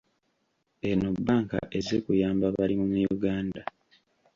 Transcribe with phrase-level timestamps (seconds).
[0.89, 3.61] Eno bbanka ezze kuyamba balimi mu Uganda.